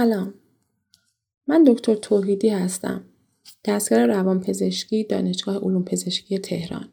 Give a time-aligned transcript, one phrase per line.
[0.00, 0.34] سلام.
[1.46, 3.04] من دکتر توحیدی هستم.
[3.64, 6.88] دستگاه روانپزشکی دانشگاه علوم پزشکی تهران.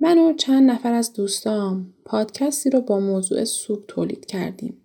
[0.00, 4.76] من و چند نفر از دوستام پادکستی رو با موضوع سوگ تولید کردیم.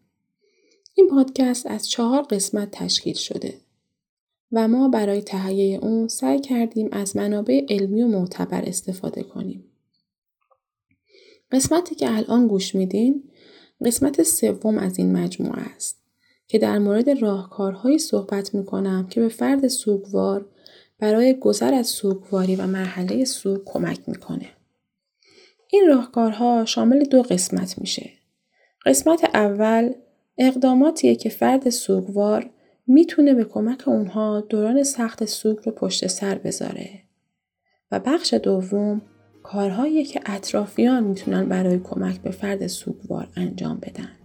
[0.94, 3.53] این پادکست از چهار قسمت تشکیل شده
[4.52, 9.64] و ما برای تهیه اون سعی کردیم از منابع علمی و معتبر استفاده کنیم.
[11.52, 13.23] قسمتی که الان گوش میدین
[13.86, 16.02] قسمت سوم از این مجموعه است
[16.47, 20.45] که در مورد راهکارهایی صحبت می کنم که به فرد سوگوار
[20.99, 24.49] برای گذر از سوگواری و مرحله سوگ کمک می‌کنه.
[25.69, 28.09] این راهکارها شامل دو قسمت میشه.
[28.85, 29.91] قسمت اول
[30.38, 32.49] اقداماتیه که فرد سوگوار
[32.88, 36.89] می‌تونه به کمک اونها دوران سخت سوگ رو پشت سر بذاره.
[37.91, 39.02] و بخش دوم
[39.44, 44.22] کارهایی که اطرافیان می‌تونن برای کمک به فرد سوگوار انجام بدن.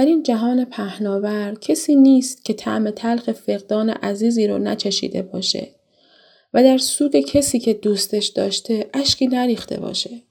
[0.00, 5.74] در این جهان پهناور کسی نیست که طعم تلخ فقدان عزیزی رو نچشیده باشه
[6.54, 10.22] و در سوگ کسی که دوستش داشته اشکی نریخته باشه.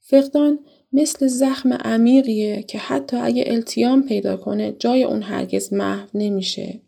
[0.00, 0.58] فقدان
[0.92, 6.80] مثل زخم عمیقیه که حتی اگه التیام پیدا کنه جای اون هرگز محو نمیشه.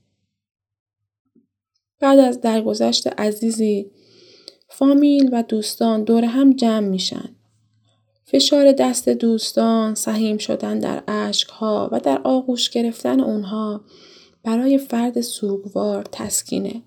[2.01, 3.91] بعد از درگذشت عزیزی
[4.69, 7.38] فامیل و دوستان دور هم جمع میشن.
[8.31, 11.03] فشار دست دوستان، سهیم شدن در
[11.51, 13.81] ها و در آغوش گرفتن اونها
[14.45, 16.83] برای فرد سوگوار تسکینه.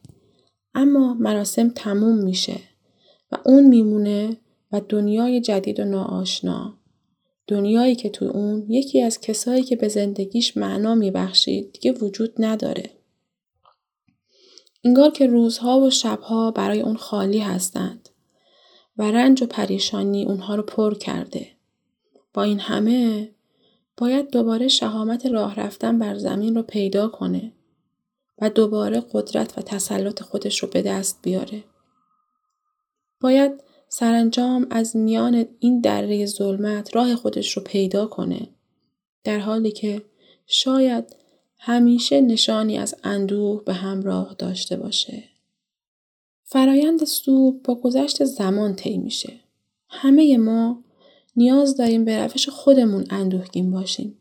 [0.75, 2.59] اما مراسم تموم میشه
[3.31, 4.38] و اون میمونه
[4.72, 6.74] و دنیای جدید و ناآشنا.
[7.47, 12.90] دنیایی که تو اون یکی از کسایی که به زندگیش معنا میبخشید دیگه وجود نداره.
[14.84, 18.01] انگار که روزها و شبها برای اون خالی هستند.
[18.97, 21.47] و رنج و پریشانی اونها رو پر کرده.
[22.34, 23.29] با این همه
[23.97, 27.52] باید دوباره شهامت راه رفتن بر زمین رو پیدا کنه
[28.41, 31.63] و دوباره قدرت و تسلط خودش رو به دست بیاره.
[33.22, 33.52] باید
[33.90, 38.47] سرانجام از میان این دره ظلمت راه خودش رو پیدا کنه
[39.23, 40.02] در حالی که
[40.47, 41.16] شاید
[41.59, 45.23] همیشه نشانی از اندوه به همراه داشته باشه.
[46.52, 49.34] فرایند سوگ با گذشت زمان طی میشه.
[49.90, 50.84] همه ما
[51.36, 54.18] نیاز داریم به روش خودمون اندوهگین باشیم.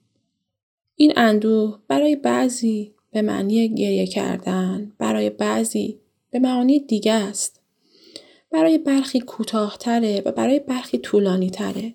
[0.97, 7.61] این اندوه برای بعضی به معنی گریه کردن، برای بعضی به معنی دیگه است.
[8.51, 11.95] برای برخی کوتاهتره و برای برخی طولانی تره.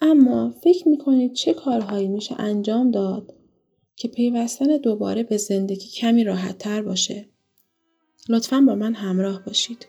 [0.00, 3.34] اما فکر می‌کنید چه کارهایی میشه انجام داد
[3.96, 7.28] که پیوستن دوباره به زندگی کمی راحت تر باشه؟
[8.28, 9.86] لطفا با من همراه باشید.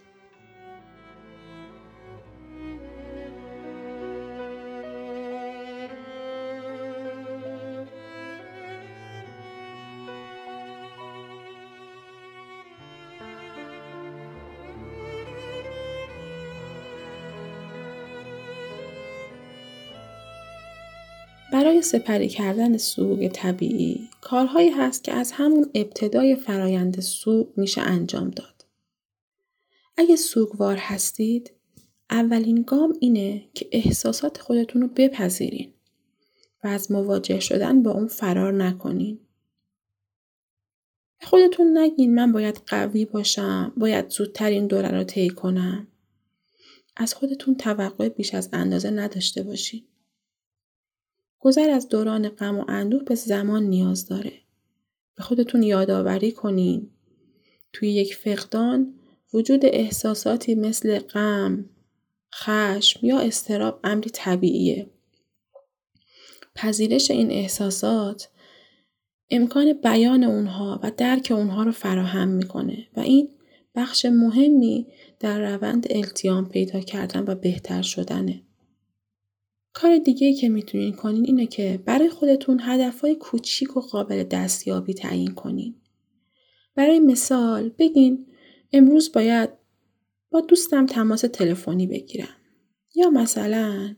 [21.57, 28.29] برای سپری کردن سوگ طبیعی کارهایی هست که از همون ابتدای فرایند سوگ میشه انجام
[28.29, 28.65] داد.
[29.97, 31.51] اگه سوگوار هستید
[32.09, 35.73] اولین گام اینه که احساسات خودتون رو بپذیرین
[36.63, 39.19] و از مواجه شدن با اون فرار نکنین.
[41.21, 45.87] خودتون نگین من باید قوی باشم، باید زودتر این دوره رو طی کنم.
[46.95, 49.83] از خودتون توقع بیش از اندازه نداشته باشین.
[51.39, 54.33] گذر از دوران غم و اندوه به زمان نیاز داره.
[55.15, 56.89] به خودتون یادآوری کنین.
[57.73, 58.93] توی یک فقدان
[59.33, 61.65] وجود احساساتی مثل غم،
[62.35, 64.89] خشم یا استراب امری طبیعیه.
[66.55, 68.29] پذیرش این احساسات
[69.29, 73.29] امکان بیان اونها و درک اونها رو فراهم می‌کنه و این
[73.75, 74.87] بخش مهمی
[75.19, 78.41] در روند التیام پیدا کردن و بهتر شدنه.
[79.79, 85.31] کار دیگه که می‌تونین کنین اینه که برای خودتون هدفهای کوچیک و قابل دستیابی تعیین
[85.31, 85.75] کنین.
[86.75, 88.27] برای مثال بگین
[88.73, 89.49] امروز باید
[90.31, 92.35] با دوستم تماس تلفنی بگیرم.
[92.95, 93.95] یا مثلا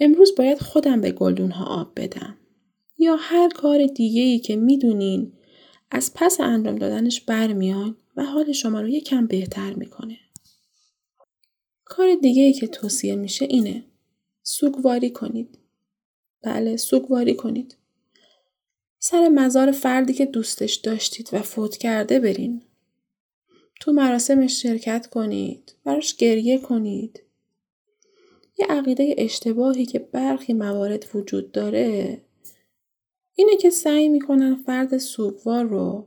[0.00, 2.38] امروز باید خودم به گلدون ها آب بدم.
[2.98, 5.32] یا هر کار دیگه ای که می‌دونین
[5.90, 10.18] از پس انجام دادنش برمیان و حال شما رو یکم بهتر می‌کنه.
[11.84, 13.87] کار دیگه ای که توصیه میشه اینه.
[14.50, 15.58] سوگواری کنید.
[16.42, 17.76] بله سوگواری کنید.
[18.98, 22.62] سر مزار فردی که دوستش داشتید و فوت کرده برین.
[23.80, 25.74] تو مراسمش شرکت کنید.
[25.84, 27.22] براش گریه کنید.
[28.58, 32.20] یه عقیده اشتباهی که برخی موارد وجود داره
[33.34, 36.06] اینه که سعی می‌کنن فرد سوگوار رو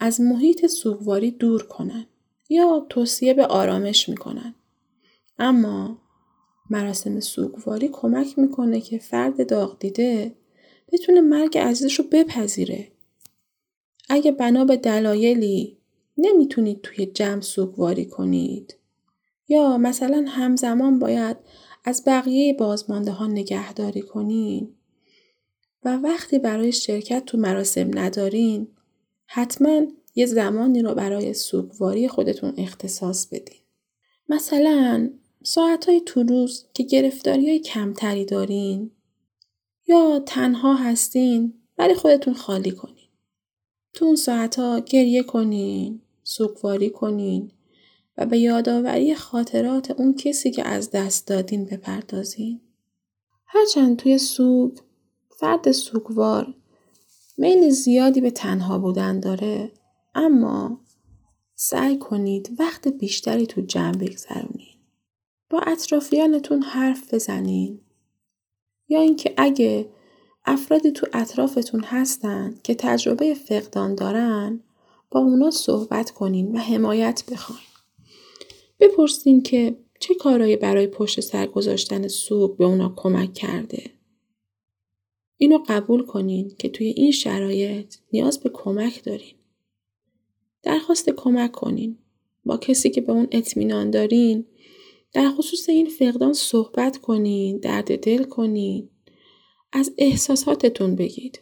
[0.00, 2.06] از محیط سوگواری دور کنن
[2.48, 4.54] یا توصیه به آرامش می‌کنن.
[5.38, 6.05] اما
[6.70, 10.34] مراسم سوگواری کمک می‌کنه که فرد داغ دیده
[10.92, 12.88] بتونه مرگ عزیزش رو بپذیره.
[14.08, 15.78] اگه بنا به دلایلی
[16.18, 18.76] نمی‌تونید توی جمع سوگواری کنید
[19.48, 21.36] یا مثلا همزمان باید
[21.84, 24.74] از بقیه بازمانده ها نگهداری کنین
[25.84, 28.68] و وقتی برای شرکت تو مراسم ندارین
[29.26, 29.82] حتما
[30.14, 33.60] یه زمانی رو برای سوگواری خودتون اختصاص بدین.
[34.28, 35.10] مثلا
[35.46, 38.90] ساعتهای تو روز که گرفتاری های کمتری دارین
[39.86, 43.08] یا تنها هستین ولی خودتون خالی کنین.
[43.94, 47.50] تو اون ساعتها گریه کنین، سوگواری کنین
[48.16, 52.60] و به یادآوری خاطرات اون کسی که از دست دادین بپردازین.
[53.46, 54.78] هرچند توی سوگ
[55.40, 56.54] فرد سوگوار
[57.38, 59.72] میل زیادی به تنها بودن داره
[60.14, 60.80] اما
[61.54, 64.55] سعی کنید وقت بیشتری تو جمع بگذرونید.
[65.50, 67.80] با اطرافیانتون حرف بزنین
[68.88, 69.88] یا اینکه اگه
[70.44, 74.60] افرادی تو اطرافتون هستن که تجربه فقدان دارن
[75.10, 77.60] با اونا صحبت کنین و حمایت بخواین.
[78.80, 83.90] بپرسین که چه کارهایی برای پشت سر گذاشتن سوگ به اونا کمک کرده.
[85.36, 89.34] اینو قبول کنین که توی این شرایط نیاز به کمک دارین.
[90.62, 91.98] درخواست کمک کنین.
[92.44, 94.46] با کسی که به اون اطمینان دارین
[95.16, 98.90] در خصوص این فقدان صحبت کنین، درد دل کنین،
[99.72, 101.40] از احساساتتون بگید.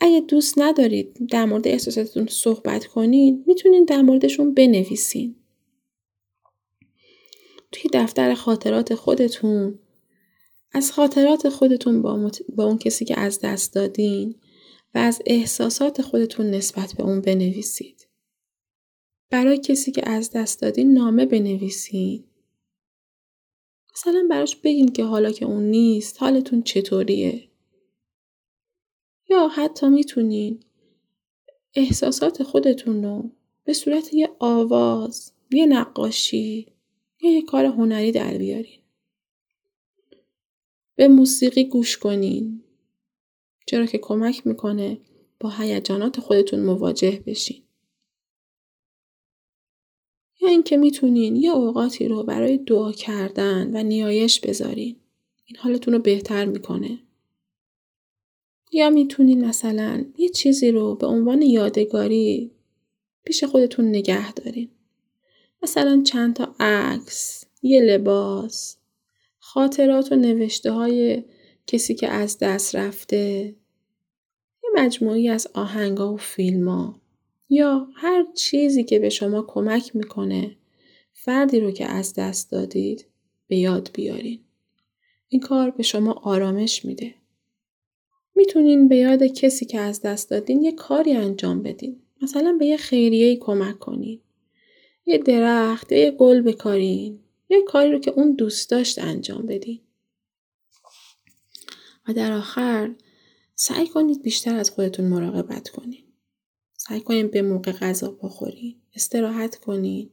[0.00, 5.36] اگه دوست ندارید در مورد احساساتتون صحبت کنین، می‌تونین در موردشون بنویسین.
[7.72, 9.78] توی دفتر خاطرات خودتون
[10.72, 14.34] از خاطرات خودتون با, با اون کسی که از دست دادین
[14.94, 17.97] و از احساسات خودتون نسبت به اون بنویسید.
[19.30, 22.24] برای کسی که از دست دادین نامه بنویسین.
[23.94, 27.48] مثلا براش بگین که حالا که اون نیست حالتون چطوریه.
[29.30, 30.60] یا حتی می‌تونین
[31.74, 33.30] احساسات خودتون رو
[33.64, 36.66] به صورت یه آواز، یه نقاشی
[37.20, 38.80] یا یه کار هنری در بیارین.
[40.96, 42.62] به موسیقی گوش کنین.
[43.66, 45.00] چرا که کمک می‌کنه
[45.40, 47.62] با هیجانات خودتون مواجه بشین.
[50.48, 54.96] اینکه می‌تونین یه اوقاتی رو برای دعا کردن و نیایش بذارین.
[55.44, 56.98] این حالتون رو بهتر می‌کنه.
[58.72, 62.50] یا می‌تونین مثلا یه چیزی رو به عنوان یادگاری
[63.24, 64.68] پیش خودتون نگه دارین.
[65.62, 68.76] مثلا چند تا عکس، یه لباس،
[69.38, 71.24] خاطرات و نوشته های
[71.66, 73.54] کسی که از دست رفته،
[74.64, 77.00] یه مجموعی از آهنگا و فیلم ها.
[77.48, 80.56] یا هر چیزی که به شما کمک می‌کنه
[81.12, 83.06] فردی رو که از دست دادید
[83.48, 84.40] به یاد بیارین.
[85.28, 87.14] این کار به شما آرامش میده.
[88.34, 92.02] می‌تونین به یاد کسی که از دست دادین یه کاری انجام بدین.
[92.22, 94.20] مثلا به یه خیریه کمک کنین.
[95.06, 97.20] یه درخت یا یه گل بکارین.
[97.48, 99.80] یه کاری رو که اون دوست داشت انجام بدین.
[102.08, 102.94] و در آخر
[103.54, 106.07] سعی کنید بیشتر از خودتون مراقبت کنید.
[106.88, 108.74] سعی کنید به موقع غذا بخورین.
[108.94, 110.10] استراحت کنین.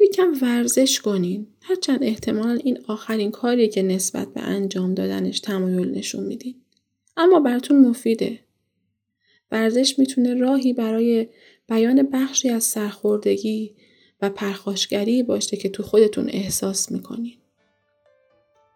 [0.00, 1.46] یکم ورزش کنین.
[1.62, 6.54] هرچند احتمال این آخرین کاری که نسبت به انجام دادنش تمایل نشون میدین.
[7.16, 8.38] اما براتون مفیده.
[9.50, 11.28] ورزش می‌تونه راهی برای
[11.68, 13.74] بیان بخشی از سرخوردگی
[14.22, 17.36] و پرخاشگری باشه که تو خودتون احساس می‌کنین.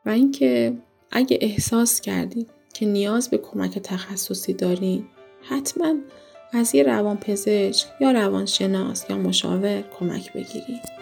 [0.06, 0.78] و اینکه
[1.10, 5.04] اگه احساس کردید که نیاز به کمک تخصصی دارین
[5.42, 5.94] حتما
[6.52, 10.99] از یه روانپزشک یا روانشناس یا مشاور کمک بگیرید.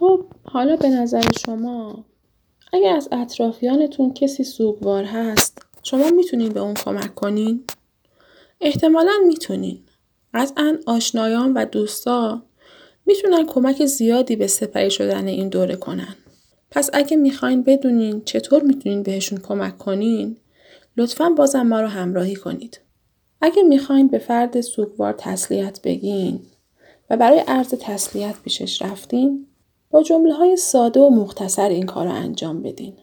[0.00, 2.04] خب حالا به نظر شما
[2.72, 7.64] اگر از اطرافیانتون کسی سوگوار هست شما می‌تونین به اون کمک کنین؟
[8.60, 9.78] احتمالا می‌تونین.
[10.34, 12.42] قطعا آشنایان و دوستا
[13.06, 16.16] می‌تونن کمک زیادی به سپری شدن این دوره کنن.
[16.70, 20.36] پس اگه می‌خواین بدونین چطور می‌تونین بهشون کمک کنین
[20.96, 22.80] لطفا بازم ما رو همراهی کنید.
[23.40, 26.40] اگه می‌خواین به فرد سوگوار تسلیت بگین
[27.10, 29.46] و برای عرض تسلیت پیشش رفتین
[29.90, 32.94] با جمله های ساده و مختصر این کار رو انجام بدین.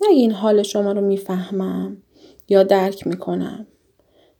[0.00, 1.96] نگین حال شما رو می‌فهمم
[2.48, 3.66] یا درک می‌کنم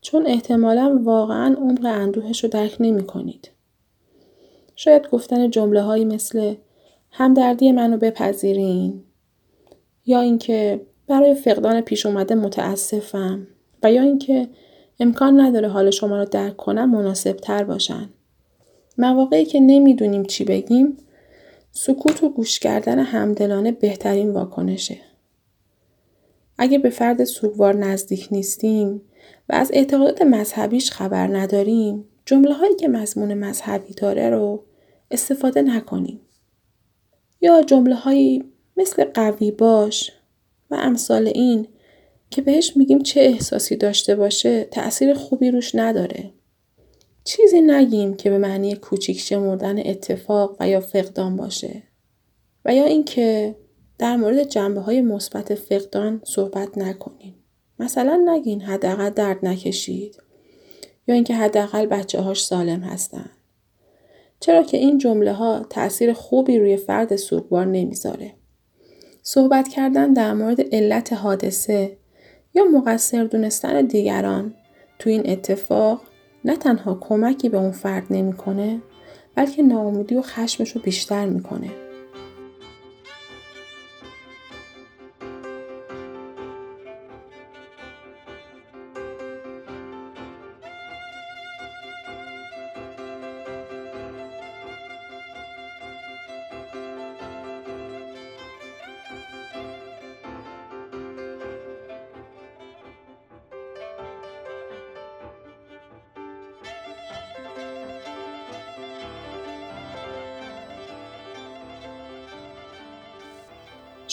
[0.00, 3.50] چون احتمالا واقعا عمق اندوهش رو درک نمی کنید.
[4.76, 6.54] شاید گفتن جمله هایی مثل
[7.10, 9.02] همدردی منو بپذیرین
[10.06, 13.46] یا اینکه برای فقدان پیش اومده متاسفم
[13.82, 14.48] و یا اینکه
[15.00, 18.08] امکان نداره حال شما رو درک کنم مناسب تر باشن.
[18.98, 20.96] مواقعی که نمی‌دونیم چی بگیم
[21.76, 24.97] سکوت و گوش کردن همدلانه بهترین واکنشه.
[26.59, 29.02] اگه به فرد سوگوار نزدیک نیستیم
[29.49, 34.64] و از اعتقادات مذهبیش خبر نداریم جمله هایی که مضمون مذهبی داره رو
[35.11, 36.21] استفاده نکنیم.
[37.40, 38.45] یا جمله هایی
[38.76, 40.12] مثل قوی باش
[40.71, 41.69] و امثال این
[42.31, 46.33] که بهش میگیم چه احساسی داشته باشه تأثیر خوبی روش نداره.
[47.25, 51.83] چیزی نگیم که به معنی کوچیک شمردن اتفاق و یا فقدان باشه
[52.64, 53.57] و یا اینکه
[53.99, 57.35] در مورد جنبه های مثبت فقدان صحبت نکنیم.
[57.78, 60.23] مثلا نگین حداقل درد نکشید
[61.07, 63.31] یا اینکه حداقل بچه هاش سالم هستن.
[64.40, 68.33] چرا که این جمله ها تاثیر خوبی روی فرد سوگوار نمی‌ذاره.
[69.23, 71.97] صحبت کردن در مورد علت حادثه
[72.54, 74.54] یا مقصر دونستن دیگران
[74.99, 76.00] تو این اتفاق
[76.44, 78.80] نه تنها کمکی به اون فرد نمی‌کنه
[79.34, 81.70] بلکه ناامیدی و خشمش رو بیشتر می‌کنه.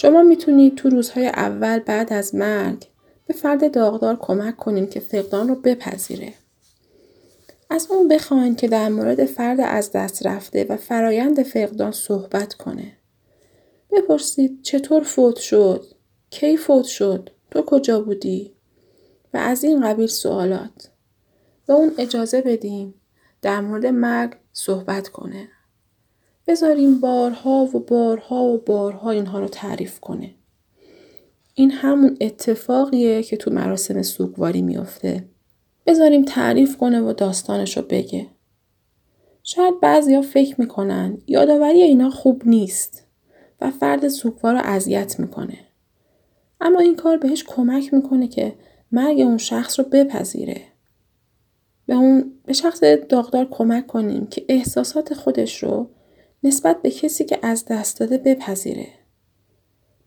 [0.02, 2.88] شما می‌تونید تو روزهای اول بعد از مرگ
[3.26, 6.34] به فرد داغدار کمک کنیم که فقدان رو بپذیره.
[7.70, 12.92] از اون بخواین که در مورد فرد از دست رفته و فرایند فقدان صحبت کنه.
[13.90, 15.84] بپرسید چطور فوت شد؟
[16.30, 18.52] کی فوت شد؟ تو کجا بودی؟
[19.34, 20.90] و از این قبیل سوالات.
[21.66, 22.94] به اون اجازه بدیم
[23.42, 25.48] در مورد مرگ صحبت کنه.
[26.46, 30.34] بذاریم بارها و بارها و بارها اینها رو تعریف کنه.
[31.54, 35.24] این همون اتفاقیه که تو مراسم سوگواری میافته.
[35.86, 38.26] بذاریم تعریف کنه و داستانش رو بگه.
[39.42, 43.06] شاید بعضیا فکر می‌کنن یادآوری اینا خوب نیست
[43.60, 45.58] و فرد سوگوار رو اذیت می‌کنه.
[46.60, 48.54] اما این کار بهش کمک می‌کنه که
[48.92, 50.60] مرگ اون شخص رو بپذیره.
[51.86, 55.90] به اون به شخص داغدار کمک کنیم که احساسات خودش رو
[56.44, 58.88] نسبت به کسی که از دست داده بپذیره.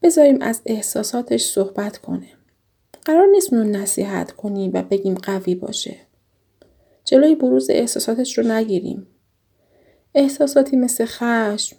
[0.02, 2.28] بذاریم از احساساتش صحبت کنه.
[3.06, 5.98] قرار نیست اون نصیحت کنیم و بگیم قوی باشه.
[7.06, 9.08] جلوی بروز احساساتش رو نگیریم.
[10.16, 11.76] احساساتی مثل خشم،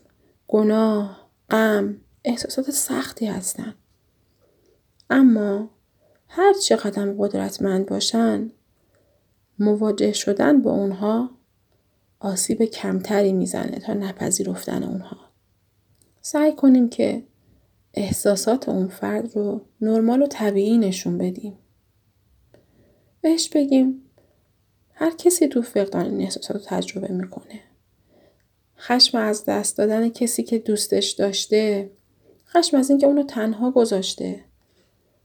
[0.49, 3.75] گناه، غم، احساسات سختی هستن.
[5.11, 5.71] اما
[6.29, 8.51] هر چه قدم قدرتمند باشن
[9.59, 11.31] مواجه شدن با اونها
[12.21, 15.17] آسیب کمتری می‌زنه تا نپذیرفتن اونها.
[16.21, 17.23] سعی کنیم که
[17.95, 21.59] احساسات اون فرد رو نرمال و طبیعی نشون بدیم.
[23.21, 24.03] بهش بگیم
[24.93, 27.61] هر کسی تو فقدان این احساسات رو تجربه می‌کنه.
[28.79, 31.91] خشم از دست دادن کسی که دوستش داشته،
[32.49, 34.45] خشم از اینکه اونو تنها گذاشته،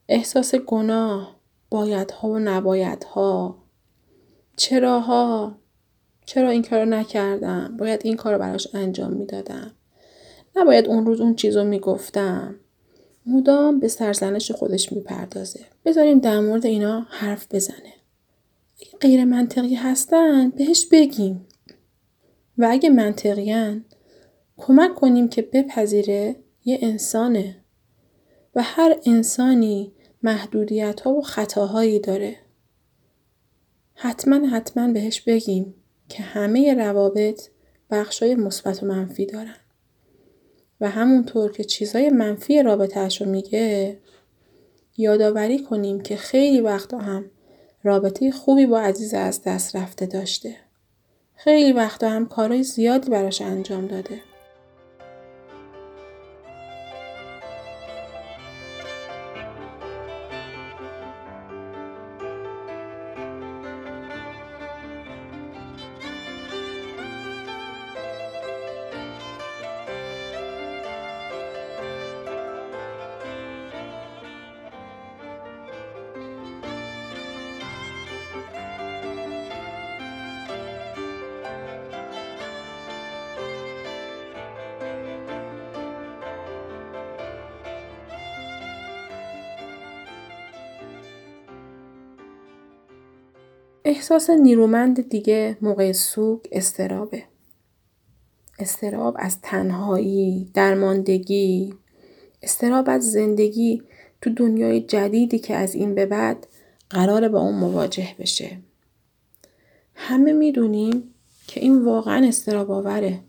[0.10, 1.36] احساس گناه،
[1.70, 3.58] بایدها و نبایدها،
[4.58, 5.58] چراها،
[6.34, 9.72] چرا این کارو نکردم؟ باید این کارو براش انجام می‌دادم.
[10.56, 12.56] نباید اون روز اون چیزو می‌گفتم.
[13.26, 15.60] مدام به سرزنش خودش می‌پردازه.
[15.86, 17.94] بذاریم در مورد اینا حرف بزنه.
[18.80, 21.48] اگه غیر منطقی هستن بهش بگیم.
[22.58, 23.86] و اگه منطقیان
[24.58, 26.36] کمک کنیم که بپذیره
[26.66, 27.56] یه انسانه.
[28.56, 29.92] و هر انسانی
[30.24, 32.36] محدودیت ها و خطاهایی داره.
[33.94, 35.74] حتما حتما بهش بگیم.
[36.12, 37.48] که همه روابط
[37.90, 39.56] بخشای مثبت و منفی دارن.
[40.82, 43.98] و همونطور که چیزای منفی رابطهش رو میگه
[44.98, 47.26] یادآوری کنیم که خیلی وقتا هم
[47.84, 50.56] رابطه خوبی با عزیز از دست رفته داشته.
[51.36, 54.31] خیلی وقتا هم کارهای زیادی براش انجام داده.
[93.92, 97.24] احساس نیرومند دیگه موقع سوگ استرابه.
[98.60, 101.74] استراب از تنهایی، درماندگی،
[102.42, 103.84] استراب از زندگی
[104.22, 106.48] تو دنیای جدیدی که از این به بعد
[106.90, 108.58] قراره با اون مواجه بشه.
[109.96, 111.14] همه می‌دونیم
[111.48, 113.20] که این واقعا استراب آوره.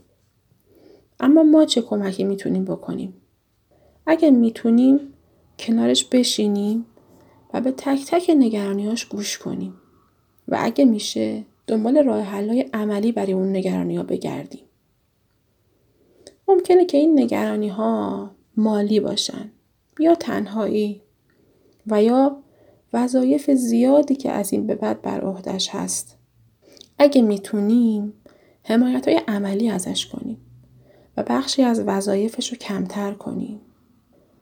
[1.21, 3.15] اما ما چه کمکی می‌تونیم بکنیم؟
[4.07, 5.01] اگه می‌تونیم
[5.59, 6.87] کنارش بشینیم
[7.55, 9.75] و به تک تک نگرانیاش گوش کنیم.
[10.53, 14.65] و اگه میشه دنبال راه حلای عملی برای اون نگرانی ها بگردیم.
[16.49, 19.51] ممکنه که این نگرانی ها مالی باشن
[19.99, 21.03] یا تنهایی
[21.87, 22.37] و یا
[22.93, 26.19] وظایف زیادی که از این به بعد بر عهدش هست.
[26.99, 28.13] اگه می‌تونیم
[28.65, 30.37] حمایت های عملی ازش کنیم
[31.17, 33.61] و بخشی از وظایفش رو کمتر کنیم.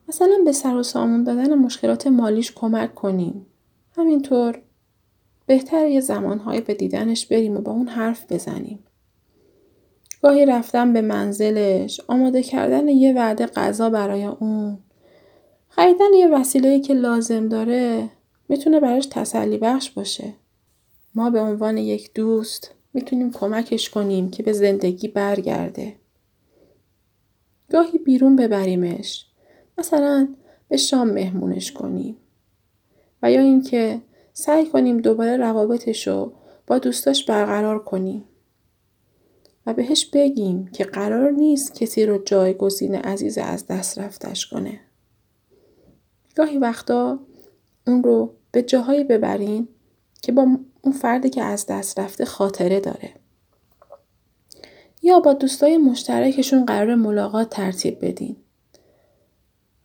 [0.09, 3.47] مثلا به سر و سامون دادن مشکلات مالیش کمک کنیم.
[3.97, 4.63] همینطور
[5.51, 8.79] بهتر یه زمانهایی به دیدنش بریم و با اون حرف بزنیم.
[10.23, 14.79] گاهی رفتن به منزلش، آماده کردن یه وعده غذا برای اون،
[15.69, 18.11] خریدن یه وسیله‌ای که لازم داره
[18.49, 20.35] می‌تونه براش تسلی بخش باشه.
[21.15, 25.97] ما به عنوان یک دوست می‌تونیم کمکش کنیم که به زندگی برگرده.
[27.71, 29.27] گاهی بیرون ببریمش.
[29.79, 30.29] مثلا
[30.69, 32.17] به شام مهمونش کنیم.
[33.23, 34.01] و یا اینکه
[34.41, 36.33] سعی کنیم دوباره روابطش رو
[36.67, 38.25] با دوستاش برقرار کنیم.
[39.67, 44.81] و بهش بگیم که قرار نیست کسی رو جایگزین عزیز از دست رفتش کنه.
[46.37, 47.21] گاهی وقتا
[47.87, 49.69] اون رو به جاهایی ببرین
[50.23, 50.47] که با
[50.83, 53.15] اون فردی که از دست رفته خاطره داره.
[55.03, 58.37] یا با دوستای مشترکشون قرار ملاقات ترتیب بدین.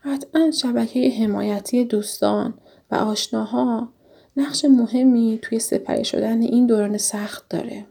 [0.04, 2.54] قطعا شبکه حمایتی دوستان
[2.92, 3.95] و آشناها
[4.38, 7.86] نقش مهمی توی سپری شدن این دوران سخت داره.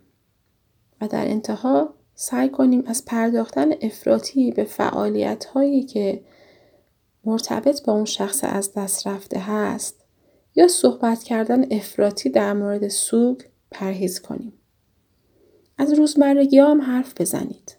[1.01, 6.25] و در انتها سعی کنیم از پرداختن افراطی به فعالیت هایی که
[7.25, 10.05] مرتبط با اون شخص از دست رفته هست
[10.55, 14.53] یا صحبت کردن افراطی در مورد سوگ پرهیز کنیم.
[15.79, 17.77] از روزمرگی هم حرف بزنید.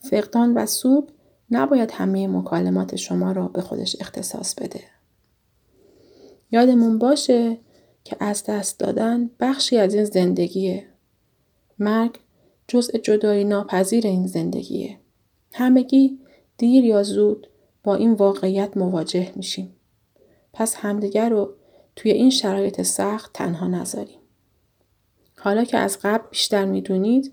[0.00, 1.04] فقدان و سوگ
[1.50, 4.80] نباید همه مکالمات شما را به خودش اختصاص بده.
[6.52, 7.58] یادمون باشه
[8.04, 10.86] که از دست دادن بخشی از این زندگیه.
[11.78, 12.18] مرگ
[12.68, 14.98] جزء جدایی ناپذیر این زندگیه.
[15.52, 16.18] همگی
[16.58, 17.46] دیر یا زود
[17.84, 19.76] با این واقعیت مواجه میشیم.
[20.52, 21.54] پس همدیگر رو
[21.96, 24.18] توی این شرایط سخت تنها نذاریم.
[25.38, 27.32] حالا که از قبل بیشتر می‌دونید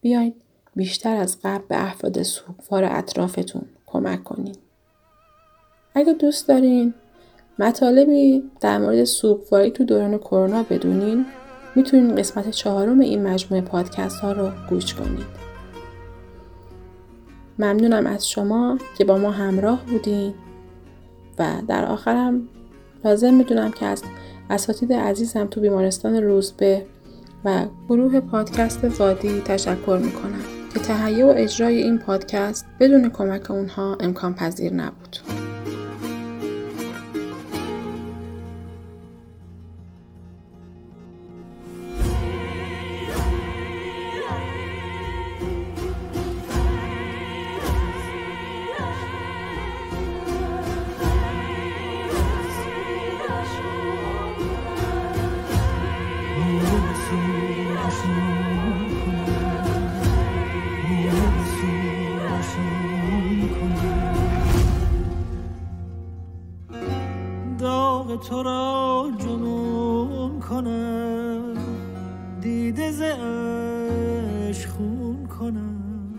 [0.00, 0.34] بیاید
[0.76, 4.58] بیشتر از قبل به افراد سوگوار اطرافتون کمک کنید.
[5.94, 6.94] اگه دوست دارین
[7.60, 11.26] مطالبی در مورد سوگواری تو دوران کرونا بدونین
[11.76, 15.26] می‌تونین قسمت چهارم این مجموعه پادکست ها رو گوش کنید.
[17.58, 20.34] ممنونم از شما که با ما همراه بودین
[21.38, 22.48] و در آخرم
[23.04, 24.02] لازم می‌دونم که از
[24.50, 26.86] اساتید عزیزم تو بیمارستان روزبه
[27.44, 30.42] و گروه پادکست وادی تشکر می‌کنم
[30.74, 35.16] که تهیه و اجرای این پادکست بدون کمک اونها امکان پذیر نبود.
[68.28, 71.54] تو را جنون کنم
[72.40, 73.02] دیده ز
[74.66, 76.14] خون کنم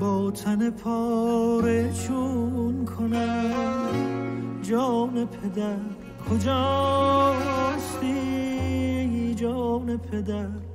[0.00, 3.52] با تن پاره چون کنم.
[4.62, 5.76] جان پدر
[6.30, 8.14] کجاستی؟
[9.34, 10.71] جان پدر